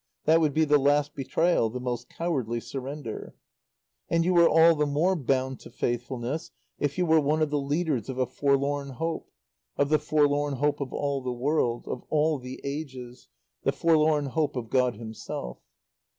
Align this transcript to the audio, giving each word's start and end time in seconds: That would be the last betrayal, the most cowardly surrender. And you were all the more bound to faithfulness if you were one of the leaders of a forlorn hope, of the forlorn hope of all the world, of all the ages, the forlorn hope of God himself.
That 0.25 0.41
would 0.41 0.55
be 0.55 0.65
the 0.65 0.79
last 0.79 1.13
betrayal, 1.13 1.69
the 1.69 1.79
most 1.79 2.09
cowardly 2.09 2.59
surrender. 2.59 3.35
And 4.09 4.25
you 4.25 4.33
were 4.33 4.49
all 4.49 4.73
the 4.73 4.87
more 4.87 5.15
bound 5.15 5.59
to 5.59 5.69
faithfulness 5.69 6.49
if 6.79 6.97
you 6.97 7.05
were 7.05 7.19
one 7.19 7.43
of 7.43 7.51
the 7.51 7.59
leaders 7.59 8.09
of 8.09 8.17
a 8.17 8.25
forlorn 8.25 8.89
hope, 8.93 9.29
of 9.77 9.89
the 9.89 9.99
forlorn 9.99 10.55
hope 10.55 10.81
of 10.81 10.91
all 10.91 11.21
the 11.21 11.31
world, 11.31 11.87
of 11.87 12.01
all 12.09 12.39
the 12.39 12.59
ages, 12.63 13.27
the 13.61 13.71
forlorn 13.71 14.25
hope 14.25 14.55
of 14.55 14.71
God 14.71 14.95
himself. 14.95 15.59